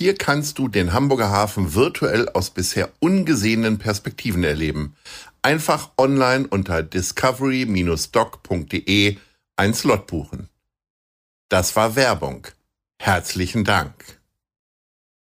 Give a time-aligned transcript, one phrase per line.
[0.00, 4.96] Hier kannst du den Hamburger Hafen virtuell aus bisher ungesehenen Perspektiven erleben.
[5.42, 9.18] Einfach online unter discovery-doc.de
[9.56, 10.48] ein Slot buchen.
[11.50, 12.46] Das war Werbung.
[12.98, 14.18] Herzlichen Dank.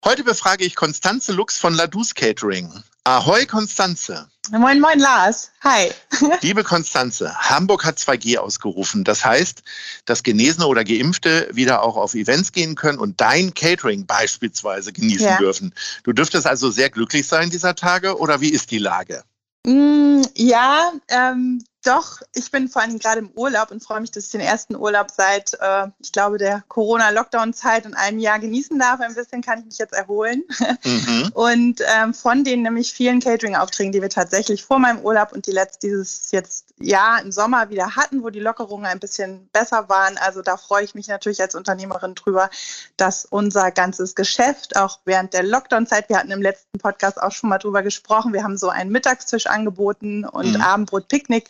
[0.03, 2.69] Heute befrage ich Konstanze Lux von Ladus Catering.
[3.05, 4.29] Ahoi, Konstanze.
[4.51, 5.51] Moin, moin, Lars.
[5.61, 5.91] Hi.
[6.41, 9.03] Liebe Konstanze, Hamburg hat 2G ausgerufen.
[9.03, 9.61] Das heißt,
[10.05, 15.25] dass Genesene oder Geimpfte wieder auch auf Events gehen können und dein Catering beispielsweise genießen
[15.27, 15.37] ja.
[15.37, 15.73] dürfen.
[16.03, 19.23] Du dürftest also sehr glücklich sein dieser Tage oder wie ist die Lage?
[19.65, 24.25] Mm, ja, ähm, doch, ich bin vor allem gerade im Urlaub und freue mich, dass
[24.25, 28.99] ich den ersten Urlaub seit, äh, ich glaube, der Corona-Lockdown-Zeit in einem Jahr genießen darf.
[28.99, 30.43] Ein bisschen kann ich mich jetzt erholen.
[30.83, 31.31] Mhm.
[31.33, 35.51] Und ähm, von den nämlich vielen Catering-Aufträgen, die wir tatsächlich vor meinem Urlaub und die
[35.51, 40.17] letzte dieses jetzt Jahr im Sommer wieder hatten, wo die Lockerungen ein bisschen besser waren.
[40.17, 42.49] Also da freue ich mich natürlich als Unternehmerin drüber,
[42.97, 47.49] dass unser ganzes Geschäft auch während der Lockdown-Zeit, wir hatten im letzten Podcast auch schon
[47.49, 50.61] mal drüber gesprochen, wir haben so einen Mittagstisch angeboten und mhm.
[50.61, 51.49] Abendbrot-Picknick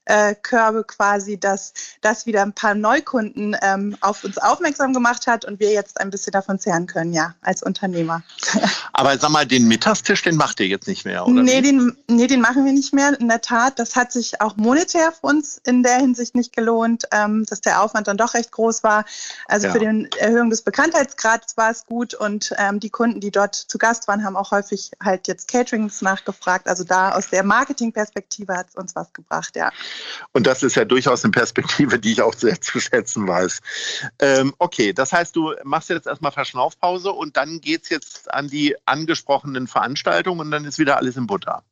[0.05, 5.45] äh, Körbe quasi, dass das wieder ein paar Neukunden ähm, auf uns aufmerksam gemacht hat
[5.45, 8.23] und wir jetzt ein bisschen davon zehren können, ja, als Unternehmer.
[8.93, 11.43] Aber sag mal, den Mittagstisch, den macht ihr jetzt nicht mehr, oder?
[11.43, 13.19] Nee, den, nee, den machen wir nicht mehr.
[13.19, 17.05] In der Tat, das hat sich auch monetär für uns in der Hinsicht nicht gelohnt,
[17.11, 19.05] ähm, dass der Aufwand dann doch recht groß war.
[19.47, 19.73] Also ja.
[19.73, 23.77] für die Erhöhung des Bekanntheitsgrads war es gut und ähm, die Kunden, die dort zu
[23.77, 26.67] Gast waren, haben auch häufig halt jetzt Caterings nachgefragt.
[26.67, 29.71] Also da aus der Marketingperspektive hat es uns was gebracht, ja.
[30.33, 33.59] Und das ist ja durchaus eine Perspektive, die ich auch sehr zu schätzen weiß.
[34.19, 38.47] Ähm, okay, das heißt, du machst jetzt erstmal Verschnaufpause und dann geht es jetzt an
[38.47, 41.63] die angesprochenen Veranstaltungen und dann ist wieder alles in Butter.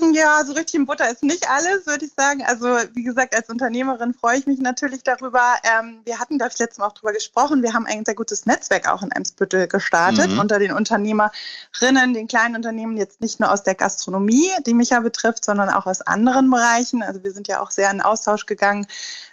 [0.00, 2.42] Ja, so richtig in Butter ist nicht alles, würde ich sagen.
[2.44, 5.40] Also wie gesagt, als Unternehmerin freue ich mich natürlich darüber.
[5.62, 7.62] Ähm, wir hatten, glaube ich, letztes Mal auch darüber gesprochen.
[7.62, 10.40] Wir haben ein sehr gutes Netzwerk auch in Eimsbüttel gestartet mhm.
[10.40, 14.98] unter den Unternehmerinnen, den kleinen Unternehmen, jetzt nicht nur aus der Gastronomie, die mich ja
[14.98, 17.02] betrifft, sondern auch aus anderen Bereichen.
[17.02, 18.86] Also wir sind ja auch sehr in Austausch gegangen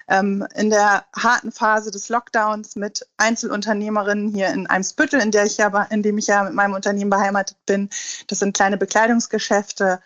[0.07, 5.57] ähm, in der harten Phase des Lockdowns mit Einzelunternehmerinnen hier in Eimsbüttel, in der ich
[5.57, 7.89] ja, in dem ich ja mit meinem Unternehmen beheimatet bin.
[8.27, 10.01] Das sind kleine Bekleidungsgeschäfte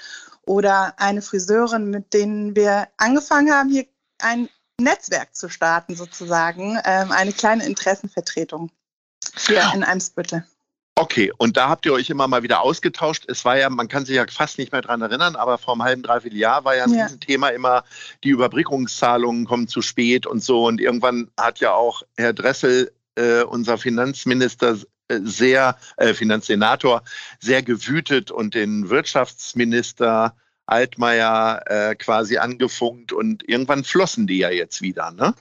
[0.45, 3.85] oder eine Friseurin, mit denen wir angefangen haben, hier
[4.22, 8.72] ein Netzwerk zu starten, sozusagen, ähm, eine kleine Interessenvertretung
[9.38, 10.45] hier in Eimsbüttel.
[10.97, 13.25] Okay, und da habt ihr euch immer mal wieder ausgetauscht.
[13.28, 15.84] Es war ja, man kann sich ja fast nicht mehr dran erinnern, aber vor einem
[15.84, 17.07] halben, dreiviertel Jahr war ja, ja.
[17.07, 17.84] ein Thema immer,
[18.23, 20.66] die Überbrückungszahlungen kommen zu spät und so.
[20.66, 24.78] Und irgendwann hat ja auch Herr Dressel, äh, unser Finanzminister,
[25.09, 27.03] sehr, äh, Finanzsenator,
[27.39, 30.35] sehr gewütet und den Wirtschaftsminister
[30.66, 35.35] Altmaier äh, quasi angefunkt und irgendwann flossen die ja jetzt wieder, ne?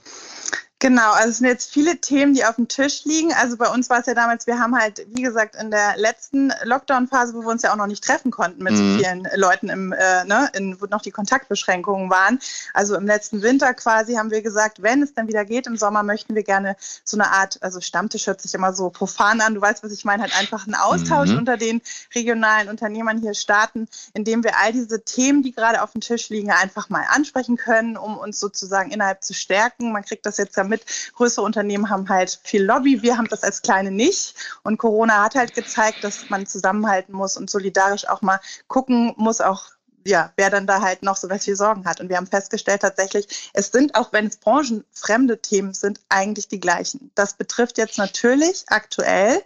[0.85, 3.33] Genau, also es sind jetzt viele Themen, die auf dem Tisch liegen.
[3.33, 6.53] Also bei uns war es ja damals, wir haben halt, wie gesagt, in der letzten
[6.63, 8.77] Lockdown-Phase, wo wir uns ja auch noch nicht treffen konnten mit mhm.
[8.77, 12.37] so vielen Leuten, im, äh, ne, in, wo noch die Kontaktbeschränkungen waren.
[12.75, 16.03] Also im letzten Winter quasi haben wir gesagt, wenn es dann wieder geht im Sommer,
[16.03, 19.61] möchten wir gerne so eine Art, also Stammtisch hört sich immer so profan an, du
[19.61, 21.39] weißt, was ich meine, halt einfach einen Austausch mhm.
[21.39, 21.81] unter den
[22.13, 26.51] regionalen Unternehmern hier starten, indem wir all diese Themen, die gerade auf dem Tisch liegen,
[26.51, 29.91] einfach mal ansprechen können, um uns sozusagen innerhalb zu stärken.
[29.91, 30.74] Man kriegt das jetzt ja mit.
[31.15, 33.01] Größere Unternehmen haben halt viel Lobby.
[33.01, 34.35] Wir haben das als kleine nicht.
[34.63, 39.41] Und Corona hat halt gezeigt, dass man zusammenhalten muss und solidarisch auch mal gucken muss,
[39.41, 39.75] auch
[40.07, 41.99] ja, wer dann da halt noch so welche Sorgen hat.
[41.99, 46.59] Und wir haben festgestellt tatsächlich, es sind, auch wenn es branchenfremde Themen sind, eigentlich die
[46.59, 47.09] gleichen.
[47.15, 49.41] Das betrifft jetzt natürlich aktuell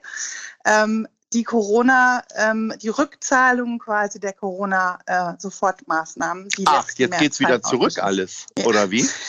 [0.66, 6.50] ähm, die Corona, ähm, die Rückzahlung quasi der Corona-Sofortmaßnahmen.
[6.58, 9.10] Äh, Ach, jetzt geht es wieder zurück alles, oder wie?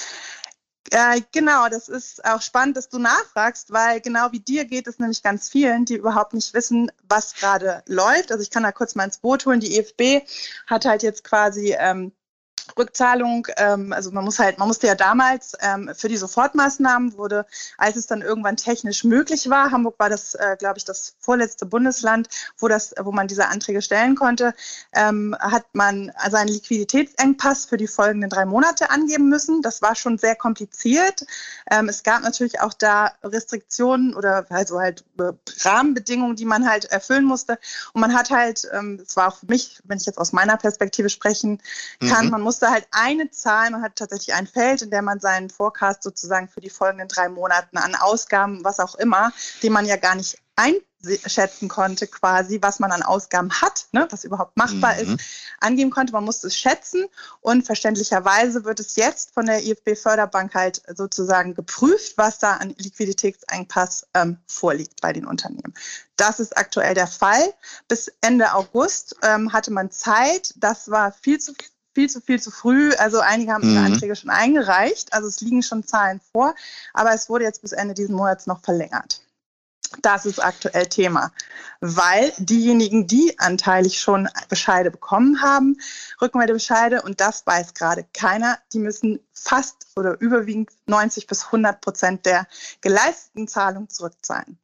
[0.90, 4.98] Äh, genau, das ist auch spannend, dass du nachfragst, weil genau wie dir geht es
[4.98, 8.32] nämlich ganz vielen, die überhaupt nicht wissen, was gerade läuft.
[8.32, 9.60] Also ich kann da kurz mal ins Boot holen.
[9.60, 10.26] Die EFB
[10.66, 12.12] hat halt jetzt quasi ähm,
[12.78, 17.46] Rückzahlung, ähm, also man muss halt, man musste ja damals ähm, für die Sofortmaßnahmen wurde,
[17.78, 21.66] als es dann irgendwann technisch möglich war, Hamburg war das, äh, glaube ich, das vorletzte
[21.66, 22.28] Bundesland,
[22.58, 24.54] wo das, wo man diese Anträge stellen konnte,
[24.92, 29.62] ähm, hat man also einen Liquiditätsengpass für die folgenden drei Monate angeben müssen.
[29.62, 31.24] Das war schon sehr kompliziert.
[31.70, 35.32] Ähm, es gab natürlich auch da Restriktionen oder also halt äh,
[35.62, 37.58] Rahmenbedingungen, die man halt erfüllen musste.
[37.92, 40.56] Und man hat halt, ähm, es war auch für mich, wenn ich jetzt aus meiner
[40.56, 41.60] Perspektive sprechen
[42.08, 42.30] kann, mhm.
[42.30, 46.02] man musste halt eine Zahl, man hat tatsächlich ein Feld, in dem man seinen Forecast
[46.02, 50.14] sozusagen für die folgenden drei Monate an Ausgaben, was auch immer, den man ja gar
[50.14, 55.14] nicht einschätzen konnte, quasi, was man an Ausgaben hat, ne, was überhaupt machbar mhm.
[55.14, 55.24] ist,
[55.60, 56.12] angeben konnte.
[56.12, 57.06] Man musste es schätzen
[57.40, 64.06] und verständlicherweise wird es jetzt von der IFB-Förderbank halt sozusagen geprüft, was da an Liquiditätsengpass
[64.12, 65.72] ähm, vorliegt bei den Unternehmen.
[66.16, 67.54] Das ist aktuell der Fall.
[67.88, 70.52] Bis Ende August ähm, hatte man Zeit.
[70.58, 71.70] Das war viel zu viel
[72.08, 72.92] zu viel zu früh.
[72.94, 73.92] Also einige haben ihre mhm.
[73.92, 75.12] Anträge schon eingereicht.
[75.12, 76.54] Also es liegen schon Zahlen vor.
[76.94, 79.20] Aber es wurde jetzt bis Ende dieses Monats noch verlängert.
[80.02, 81.32] Das ist aktuell Thema,
[81.80, 85.78] weil diejenigen, die anteilig schon Bescheide bekommen haben,
[86.22, 92.24] Rückmeldebescheide, und das weiß gerade keiner, die müssen fast oder überwiegend 90 bis 100 Prozent
[92.24, 92.46] der
[92.80, 94.58] geleisteten Zahlung zurückzahlen.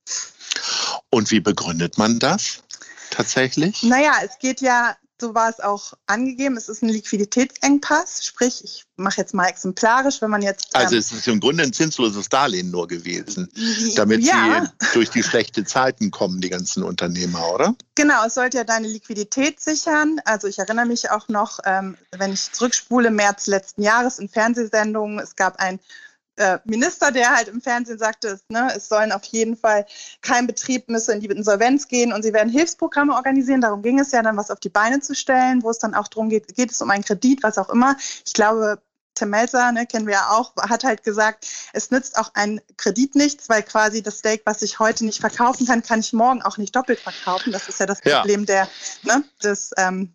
[1.11, 2.63] Und wie begründet man das
[3.11, 3.83] tatsächlich?
[3.83, 6.57] Naja, es geht ja so war es auch angegeben.
[6.57, 10.75] Es ist ein Liquiditätsengpass, sprich, ich mache jetzt mal exemplarisch, wenn man jetzt.
[10.75, 13.49] Also ähm, es ist im Grunde ein zinsloses Darlehen nur gewesen,
[13.95, 14.67] damit ja.
[14.81, 17.75] sie durch die schlechten Zeiten kommen, die ganzen Unternehmer, oder?
[17.95, 20.21] Genau, es sollte ja deine Liquidität sichern.
[20.25, 25.19] Also ich erinnere mich auch noch, ähm, wenn ich zurückspule, März letzten Jahres in Fernsehsendungen,
[25.19, 25.81] es gab ein
[26.37, 29.87] äh, Minister, der halt im Fernsehen sagte, ne, es sollen auf jeden Fall
[30.23, 33.61] kein Betrieb müsse in die Insolvenz gehen und sie werden Hilfsprogramme organisieren.
[33.61, 36.09] Darum ging es ja dann, was auf die Beine zu stellen, wo es dann auch
[36.09, 37.97] darum geht, geht es um einen Kredit, was auch immer.
[38.25, 38.81] Ich glaube,
[39.17, 43.15] Tim Melzer, ne, kennen wir ja auch, hat halt gesagt, es nützt auch ein Kredit
[43.15, 46.59] nichts, weil quasi das Steak, was ich heute nicht verkaufen kann, kann ich morgen auch
[46.59, 47.53] nicht doppelt verkaufen.
[47.53, 48.19] Das ist ja das ja.
[48.21, 48.69] Problem der,
[49.03, 50.15] ne, des, ähm,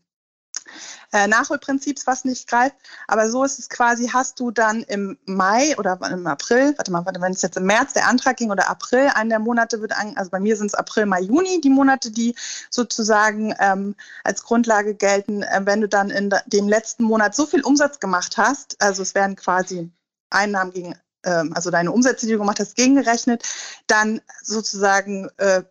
[1.11, 2.75] äh, Nachholprinzips, was nicht greift.
[3.07, 7.05] Aber so ist es quasi, hast du dann im Mai oder im April, warte mal,
[7.05, 10.15] wenn es jetzt im März der Antrag ging oder April, einen der Monate wird, an,
[10.17, 12.35] also bei mir sind es April, Mai, Juni, die Monate, die
[12.69, 17.61] sozusagen ähm, als Grundlage gelten, äh, wenn du dann in dem letzten Monat so viel
[17.61, 19.91] Umsatz gemacht hast, also es werden quasi
[20.29, 23.43] Einnahmen gegen ähm, also deine Umsätze, die du gemacht hast, gegengerechnet,
[23.87, 25.63] dann sozusagen äh,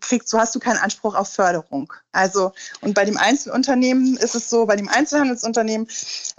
[0.00, 1.92] kriegst, so hast du keinen Anspruch auf Förderung.
[2.12, 5.88] Also, und bei dem Einzelunternehmen ist es so, bei dem Einzelhandelsunternehmen,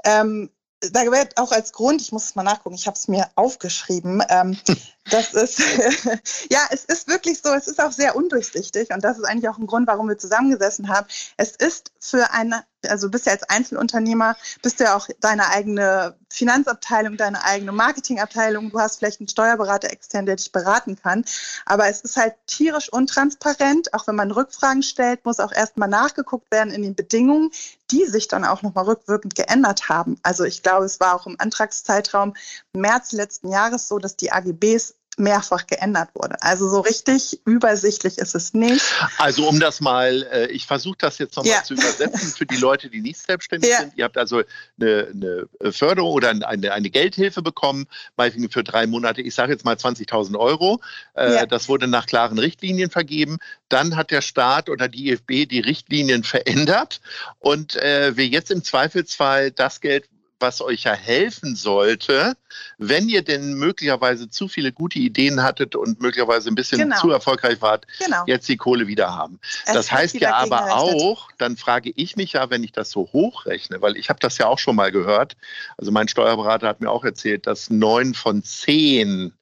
[0.04, 0.50] ähm,
[0.92, 4.24] da wird auch als Grund, ich muss es mal nachgucken, ich habe es mir aufgeschrieben,
[4.30, 4.58] ähm,
[5.10, 5.60] das ist,
[6.50, 9.58] ja, es ist wirklich so, es ist auch sehr undurchsichtig und das ist eigentlich auch
[9.58, 11.08] ein Grund, warum wir zusammengesessen haben.
[11.38, 16.18] Es ist für eine, also bist ja als Einzelunternehmer, bist du ja auch deine eigene
[16.30, 21.26] Finanzabteilung, deine eigene Marketingabteilung, du hast vielleicht einen Steuerberater extern, der dich beraten kann,
[21.66, 26.52] aber es ist halt tierisch untransparent, auch wenn man Rückfragen stellt, muss auch erstmal nachgeguckt
[26.52, 27.52] werden in den Bedingungen,
[27.92, 30.18] die sich dann auch nochmal rückwirkend geändert haben.
[30.24, 32.36] Also ich glaube, es war auch im Antragszeitraum
[32.74, 36.42] März letzten Jahres so, dass die AGBs mehrfach geändert wurde.
[36.42, 38.84] Also so richtig übersichtlich ist es nicht.
[39.18, 41.64] Also um das mal, äh, ich versuche das jetzt nochmal ja.
[41.64, 43.80] zu übersetzen für die Leute, die nicht selbstständig ja.
[43.80, 43.94] sind.
[43.96, 44.42] Ihr habt also
[44.80, 49.66] eine, eine Förderung oder eine, eine, Geldhilfe bekommen, meinetwegen für drei Monate, ich sage jetzt
[49.66, 50.80] mal 20.000 Euro.
[51.16, 51.46] Äh, ja.
[51.46, 53.38] Das wurde nach klaren Richtlinien vergeben.
[53.68, 57.02] Dann hat der Staat oder die IFB die Richtlinien verändert
[57.40, 60.06] und äh, wir jetzt im Zweifelsfall das Geld,
[60.40, 62.36] was euch ja helfen sollte,
[62.78, 67.00] wenn ihr denn möglicherweise zu viele gute Ideen hattet und möglicherweise ein bisschen genau.
[67.00, 68.24] zu erfolgreich wart, genau.
[68.26, 69.40] jetzt die Kohle wieder haben.
[69.66, 73.10] Es das heißt ja aber auch, dann frage ich mich ja, wenn ich das so
[73.12, 75.36] hochrechne, weil ich habe das ja auch schon mal gehört,
[75.78, 79.34] also mein Steuerberater hat mir auch erzählt, dass neun von zehn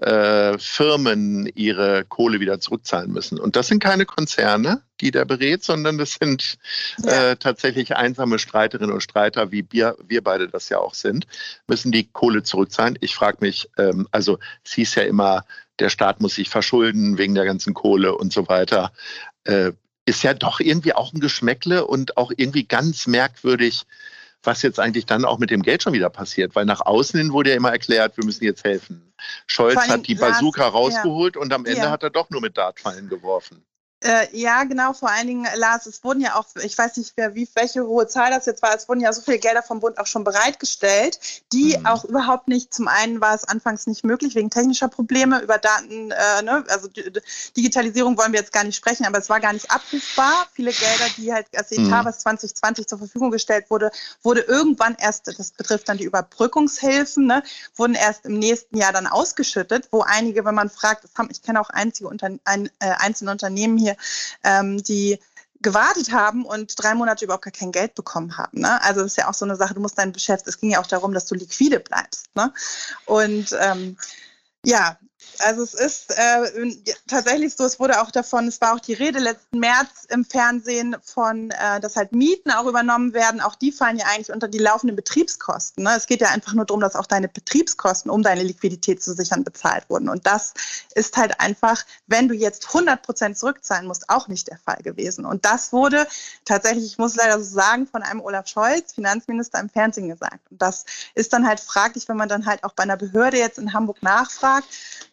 [0.00, 3.38] äh, Firmen ihre Kohle wieder zurückzahlen müssen.
[3.38, 6.58] Und das sind keine Konzerne, die der berät, sondern das sind
[7.04, 7.30] ja.
[7.30, 11.26] äh, tatsächlich einsame Streiterinnen und Streiter, wie wir, wir beide das ja auch sind,
[11.66, 12.96] müssen die Kohle zurückzahlen.
[13.00, 15.44] Ich frage mich, ähm, also es hieß ja immer,
[15.78, 18.92] der Staat muss sich verschulden wegen der ganzen Kohle und so weiter.
[19.44, 19.72] Äh,
[20.06, 23.84] ist ja doch irgendwie auch ein Geschmäckle und auch irgendwie ganz merkwürdig,
[24.42, 27.32] was jetzt eigentlich dann auch mit dem Geld schon wieder passiert, weil nach außen hin
[27.32, 29.12] wurde ja immer erklärt, wir müssen jetzt helfen.
[29.46, 31.42] Scholz hat die Bazooka rausgeholt ja.
[31.42, 31.90] und am Ende ja.
[31.90, 33.62] hat er doch nur mit Dartfallen geworfen.
[34.02, 37.34] Äh, ja, genau, vor allen Dingen, Lars, es wurden ja auch, ich weiß nicht, wer,
[37.34, 39.98] wie, welche hohe Zahl das jetzt war, es wurden ja so viele Gelder vom Bund
[39.98, 41.20] auch schon bereitgestellt,
[41.52, 41.84] die mhm.
[41.84, 46.12] auch überhaupt nicht, zum einen war es anfangs nicht möglich wegen technischer Probleme über Daten,
[46.12, 46.88] äh, ne, also
[47.56, 50.46] Digitalisierung wollen wir jetzt gar nicht sprechen, aber es war gar nicht abrufbar.
[50.54, 52.06] Viele Gelder, die halt als Etat, mhm.
[52.06, 53.90] was 2020 zur Verfügung gestellt wurde,
[54.22, 57.42] wurde irgendwann erst, das betrifft dann die Überbrückungshilfen, ne,
[57.76, 61.42] wurden erst im nächsten Jahr dann ausgeschüttet, wo einige, wenn man fragt, das haben, ich
[61.42, 63.89] kenne auch einzige Unter, ein, äh, einzelne Unternehmen hier,
[64.44, 65.18] ähm, die
[65.62, 68.60] gewartet haben und drei Monate überhaupt gar kein Geld bekommen haben.
[68.60, 68.82] Ne?
[68.82, 70.80] Also das ist ja auch so eine Sache, du musst dein Geschäft, es ging ja
[70.80, 72.34] auch darum, dass du liquide bleibst.
[72.34, 72.52] Ne?
[73.04, 73.96] Und ähm,
[74.64, 74.98] ja,
[75.44, 79.18] also es ist äh, tatsächlich so, es wurde auch davon, es war auch die Rede
[79.18, 83.40] letzten März im Fernsehen von, äh, dass halt Mieten auch übernommen werden.
[83.40, 85.84] Auch die fallen ja eigentlich unter die laufenden Betriebskosten.
[85.84, 85.94] Ne?
[85.96, 89.44] Es geht ja einfach nur darum, dass auch deine Betriebskosten, um deine Liquidität zu sichern,
[89.44, 90.08] bezahlt wurden.
[90.08, 90.54] Und das
[90.94, 95.24] ist halt einfach, wenn du jetzt 100 Prozent zurückzahlen musst, auch nicht der Fall gewesen.
[95.24, 96.06] Und das wurde
[96.44, 100.40] tatsächlich, ich muss leider so sagen, von einem Olaf Scholz, Finanzminister, im Fernsehen gesagt.
[100.50, 100.84] Und das
[101.14, 104.02] ist dann halt fraglich, wenn man dann halt auch bei einer Behörde jetzt in Hamburg
[104.02, 104.66] nachfragt.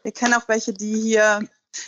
[0.07, 1.41] Wir kenne auch welche, die hier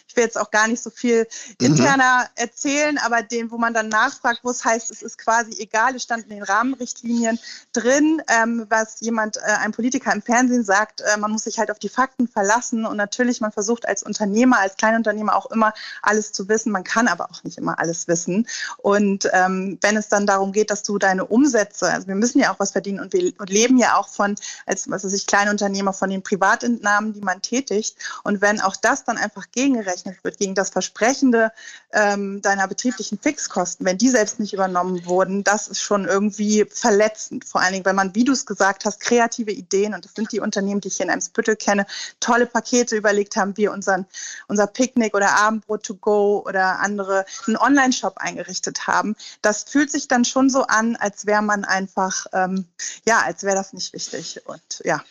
[0.07, 1.27] ich will jetzt auch gar nicht so viel
[1.59, 1.67] mhm.
[1.67, 2.27] interner mhm.
[2.35, 6.03] erzählen, aber den, wo man dann nachfragt, wo es heißt, es ist quasi egal, es
[6.03, 7.39] stand in den Rahmenrichtlinien
[7.73, 11.71] drin, ähm, was jemand, äh, ein Politiker im Fernsehen sagt, äh, man muss sich halt
[11.71, 16.31] auf die Fakten verlassen und natürlich, man versucht als Unternehmer, als Kleinunternehmer auch immer alles
[16.31, 20.25] zu wissen, man kann aber auch nicht immer alles wissen und ähm, wenn es dann
[20.25, 23.33] darum geht, dass du deine Umsätze, also wir müssen ja auch was verdienen und wir
[23.37, 27.41] und leben ja auch von, als was weiß ich, Kleinunternehmer von den Privatentnahmen, die man
[27.41, 31.51] tätigt und wenn auch das dann einfach gegengerechnet gerechnet wird gegen das Versprechende
[31.91, 37.45] ähm, deiner betrieblichen Fixkosten, wenn die selbst nicht übernommen wurden, das ist schon irgendwie verletzend.
[37.45, 40.31] Vor allen Dingen, wenn man, wie du es gesagt hast, kreative Ideen, und das sind
[40.31, 41.85] die Unternehmen, die ich hier in Eimsbüttel kenne,
[42.19, 44.05] tolle Pakete überlegt haben, wie unseren,
[44.47, 49.15] unser Picknick oder Abendbrot to go oder andere einen Online-Shop eingerichtet haben.
[49.41, 52.65] Das fühlt sich dann schon so an, als wäre man einfach, ähm,
[53.05, 54.41] ja, als wäre das nicht wichtig.
[54.45, 55.03] Und ja.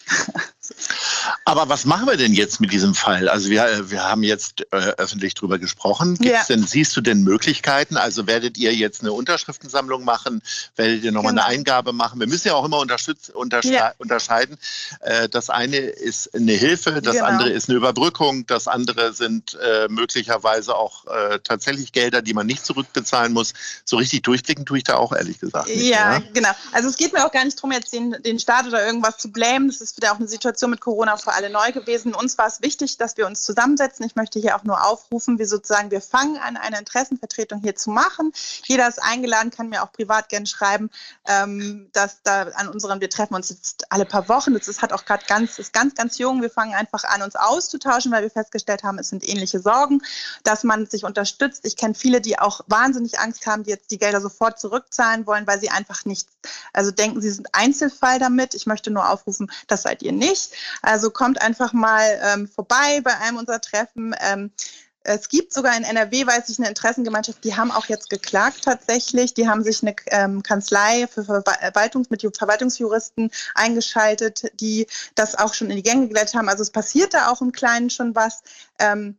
[1.45, 3.29] Aber was machen wir denn jetzt mit diesem Fall?
[3.29, 6.17] Also wir, wir haben jetzt äh, öffentlich drüber gesprochen.
[6.17, 6.57] Gibt's ja.
[6.57, 7.97] denn, siehst du denn Möglichkeiten?
[7.97, 10.43] Also werdet ihr jetzt eine Unterschriftensammlung machen?
[10.77, 11.45] Werdet ihr nochmal genau.
[11.45, 12.21] eine Eingabe machen?
[12.21, 13.93] Wir müssen ja auch immer untersche ja.
[13.99, 14.57] unterscheiden.
[15.00, 17.27] Äh, das eine ist eine Hilfe, das genau.
[17.27, 22.47] andere ist eine Überbrückung, das andere sind äh, möglicherweise auch äh, tatsächlich Gelder, die man
[22.47, 23.55] nicht zurückbezahlen muss.
[23.85, 25.83] So richtig durchblicken tue ich da auch ehrlich gesagt nicht.
[25.83, 26.50] Ja, ja, genau.
[26.73, 29.31] Also es geht mir auch gar nicht darum, jetzt den, den Staat oder irgendwas zu
[29.31, 29.69] blamen.
[29.69, 32.15] Das ist wieder auch eine Situation mit Corona für alle neu gewesen.
[32.15, 34.05] Uns war es wichtig, dass wir uns zusammensetzen.
[34.07, 37.90] Ich möchte hier auch nur aufrufen, wir sozusagen, wir fangen an, eine Interessenvertretung hier zu
[37.90, 38.33] machen.
[38.66, 40.90] Jeder ist eingeladen, kann mir auch privat gerne schreiben,
[41.26, 44.54] ähm, dass da an unseren, wir treffen uns jetzt alle paar Wochen.
[44.54, 46.42] Das ist, hat auch gerade ganz, ist ganz, ganz jung.
[46.42, 50.02] Wir fangen einfach an, uns auszutauschen, weil wir festgestellt haben, es sind ähnliche Sorgen,
[50.45, 51.64] dass man sich unterstützt.
[51.64, 55.47] Ich kenne viele, die auch wahnsinnig Angst haben, die jetzt die Gelder sofort zurückzahlen wollen,
[55.47, 56.28] weil sie einfach nicht,
[56.73, 58.54] also denken, sie sind Einzelfall damit.
[58.54, 60.52] Ich möchte nur aufrufen, das seid ihr nicht.
[60.83, 64.14] Also kommt einfach mal ähm, vorbei bei einem unserer Treffen.
[64.32, 64.50] Ähm,
[65.04, 69.32] es gibt sogar in NRW, weiß ich, eine Interessengemeinschaft, die haben auch jetzt geklagt tatsächlich.
[69.32, 75.70] Die haben sich eine ähm, Kanzlei für Verwaltungs mit Verwaltungsjuristen eingeschaltet, die das auch schon
[75.70, 76.49] in die Gänge geleitet haben.
[76.49, 78.42] Also es passiert da auch im Kleinen schon was.
[78.78, 79.16] Ähm,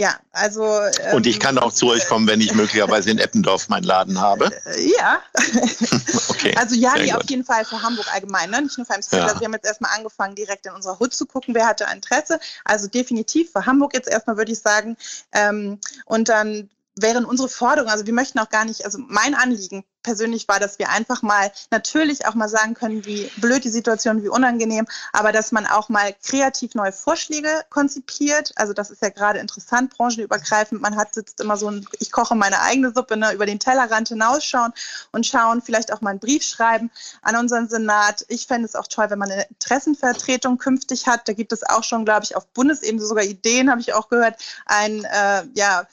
[0.00, 0.64] ja, also.
[0.64, 4.18] Ähm, und ich kann auch zu euch kommen, wenn ich möglicherweise in Eppendorf meinen Laden
[4.18, 4.50] habe.
[4.64, 5.20] Äh, ja.
[6.30, 6.54] okay.
[6.56, 8.62] Also ja, die auf jeden Fall für Hamburg allgemein, ne?
[8.62, 9.26] nicht nur für Amsterdam.
[9.26, 9.28] Ja.
[9.28, 12.40] Also wir haben jetzt erstmal angefangen, direkt in unserer Hut zu gucken, wer hatte Interesse.
[12.64, 14.96] Also definitiv für Hamburg jetzt erstmal würde ich sagen.
[15.32, 19.84] Ähm, und dann wären unsere Forderungen, also wir möchten auch gar nicht, also mein Anliegen
[20.02, 24.22] persönlich war, dass wir einfach mal natürlich auch mal sagen können, wie blöd die Situation,
[24.22, 28.52] wie unangenehm, aber dass man auch mal kreativ neue Vorschläge konzipiert.
[28.56, 30.80] Also das ist ja gerade interessant, branchenübergreifend.
[30.80, 34.08] Man hat sitzt immer so ein, ich koche meine eigene Suppe, ne, über den Tellerrand
[34.08, 34.72] hinausschauen
[35.12, 36.90] und schauen, vielleicht auch mal einen Brief schreiben
[37.22, 38.24] an unseren Senat.
[38.28, 41.28] Ich fände es auch toll, wenn man eine Interessenvertretung künftig hat.
[41.28, 44.36] Da gibt es auch schon, glaube ich, auf Bundesebene sogar Ideen, habe ich auch gehört,
[44.66, 45.86] ein, äh, ja,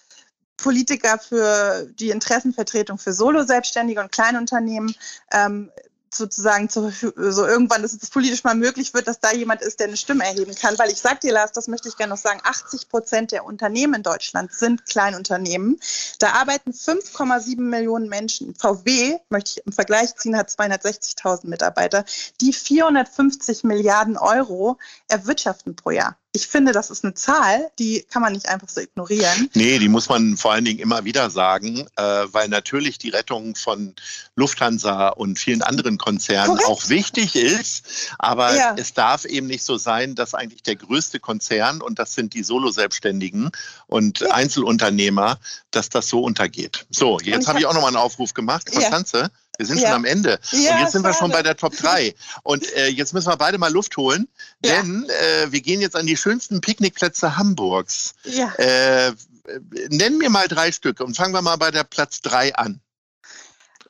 [0.58, 4.94] Politiker für die Interessenvertretung für Solo-Selbstständige und Kleinunternehmen
[5.32, 5.72] ähm,
[6.18, 9.88] sozusagen zu, so irgendwann, dass es politisch mal möglich wird, dass da jemand ist, der
[9.88, 10.78] eine Stimme erheben kann.
[10.80, 13.96] Weil ich sage dir, Lars, das möchte ich gerne noch sagen, 80 Prozent der Unternehmen
[13.96, 15.80] in Deutschland sind Kleinunternehmen.
[16.20, 18.56] Da arbeiten 5,7 Millionen Menschen.
[18.56, 22.06] VW, möchte ich im Vergleich ziehen, hat 260.000 Mitarbeiter,
[22.42, 26.18] die 450 Milliarden Euro erwirtschaften pro Jahr.
[26.38, 29.50] Ich finde, das ist eine Zahl, die kann man nicht einfach so ignorieren.
[29.56, 33.56] Nee, die muss man vor allen Dingen immer wieder sagen, äh, weil natürlich die Rettung
[33.56, 33.96] von
[34.36, 36.68] Lufthansa und vielen anderen Konzernen Korrekt.
[36.68, 38.14] auch wichtig ist.
[38.20, 38.76] Aber ja.
[38.78, 42.44] es darf eben nicht so sein, dass eigentlich der größte Konzern, und das sind die
[42.44, 43.50] Solo-Selbstständigen
[43.88, 44.30] und ja.
[44.30, 45.40] Einzelunternehmer,
[45.72, 46.86] dass das so untergeht.
[46.92, 48.72] So, jetzt habe ich auch nochmal einen Aufruf gemacht.
[48.72, 49.30] Konstanze, ja.
[49.58, 50.40] Wir sind schon am Ende.
[50.52, 52.14] und jetzt sind wir schon bei der Top 3.
[52.44, 54.28] Und äh, jetzt müssen wir beide mal Luft holen,
[54.64, 58.14] denn äh, wir gehen jetzt an die schönsten Picknickplätze Hamburgs.
[58.24, 58.54] Ja.
[58.56, 59.14] Äh,
[59.90, 62.82] nenn mir mal drei Stücke und fangen wir mal bei der Platz 3 an.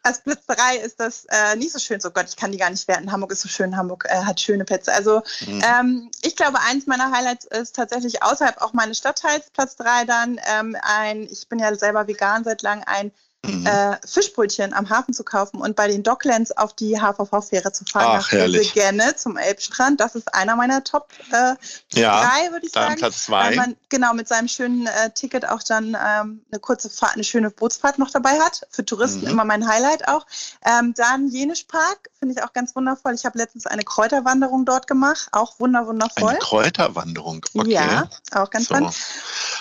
[0.03, 1.99] Als Platz 3 ist das äh, nicht so schön.
[1.99, 3.11] So Gott, ich kann die gar nicht werten.
[3.11, 3.75] Hamburg ist so schön.
[3.75, 4.93] Hamburg äh, hat schöne Plätze.
[4.93, 5.61] Also mhm.
[5.65, 10.39] ähm, ich glaube, eins meiner Highlights ist tatsächlich außerhalb auch meines Stadtteils Platz 3 dann
[10.45, 13.11] ähm, ein, ich bin ja selber vegan seit langem, ein
[13.45, 13.65] mhm.
[13.65, 18.19] äh, Fischbrötchen am Hafen zu kaufen und bei den Docklands auf die HVV-Fähre zu fahren
[18.19, 19.99] Ach, nach gerne zum Elbstrand.
[19.99, 21.55] Das ist einer meiner Top äh,
[21.93, 22.99] ja, drei, würde ich dann sagen.
[22.99, 23.49] Platz zwei.
[23.49, 27.23] Weil man genau mit seinem schönen äh, Ticket auch dann ähm, eine kurze Fahrt, eine
[27.23, 28.61] schöne Bootsfahrt noch dabei hat.
[28.69, 29.31] Für Touristen mhm.
[29.31, 30.25] immer mein Highlight auch.
[30.65, 33.13] Ähm, dann Jenisch Park finde ich auch ganz wundervoll.
[33.13, 36.29] Ich habe letztens eine Kräuterwanderung dort gemacht, auch wunder wundervoll.
[36.29, 37.71] Eine Kräuterwanderung, okay.
[37.71, 38.75] Ja, auch ganz so.
[38.75, 38.95] spannend.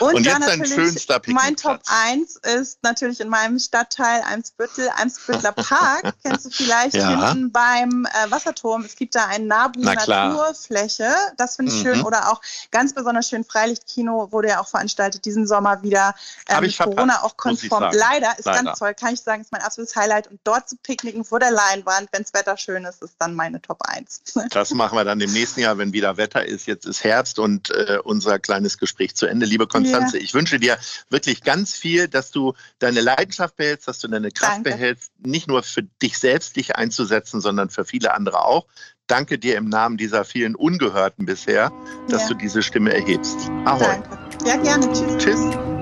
[0.00, 5.52] Und, und jetzt dein schönster Mein Top 1 ist natürlich in meinem Stadtteil Eimsbüttel, Eimsbüttler
[5.52, 6.14] Park.
[6.24, 7.08] Kennst du vielleicht ja.
[7.08, 8.82] hinten beim äh, Wasserturm?
[8.84, 11.08] Es gibt da ein Nabu Na Naturfläche.
[11.36, 11.82] Das finde ich mhm.
[11.82, 12.02] schön.
[12.02, 16.14] Oder auch ganz besonders schön Freilichtkino wurde ja auch veranstaltet diesen Sommer wieder.
[16.48, 17.90] Ähm, ich Corona auch konform.
[17.92, 18.64] Leider ist Leider.
[18.64, 20.28] ganz toll, kann ich sagen, ist mein absolutes Highlight.
[20.28, 23.60] Und dort zu picknicken vor der Leinwand, wenn das Wetter schön ist, ist dann meine
[23.60, 24.22] Top 1.
[24.50, 26.66] Das machen wir dann im nächsten Jahr, wenn wieder Wetter ist.
[26.66, 29.44] Jetzt ist Herbst und äh, unser kleines Gespräch zu Ende.
[29.44, 30.22] Liebe Konstanze, ja.
[30.22, 30.78] ich wünsche dir
[31.10, 34.70] wirklich ganz viel, dass du deine Leidenschaft behältst, dass du deine Kraft Danke.
[34.70, 38.66] behältst, nicht nur für dich selbst dich einzusetzen, sondern für viele andere auch.
[39.06, 41.72] Danke dir im Namen dieser vielen Ungehörten bisher,
[42.08, 42.28] dass ja.
[42.28, 43.36] du diese Stimme erhebst.
[43.64, 43.84] Ahoi.
[43.84, 44.18] Danke.
[44.46, 44.92] Ja, gerne.
[44.92, 45.24] Tschüss.
[45.24, 45.76] Tschüss.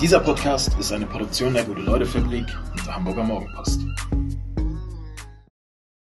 [0.00, 3.80] Dieser Podcast ist eine Produktion der Gute-Leute-Fabrik und der Hamburger Morgenpost.